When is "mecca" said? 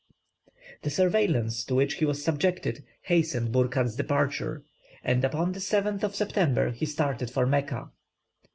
7.45-7.91